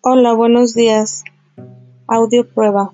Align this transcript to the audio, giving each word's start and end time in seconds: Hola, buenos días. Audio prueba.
Hola, 0.00 0.32
buenos 0.32 0.74
días. 0.74 1.24
Audio 2.06 2.46
prueba. 2.46 2.92